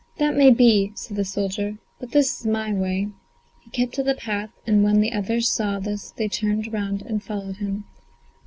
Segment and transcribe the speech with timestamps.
[0.17, 3.09] "That may be," said the soldier, "but this is my way."
[3.61, 7.21] He kept to the path, and when the others saw this they turned round and
[7.21, 7.83] followed him.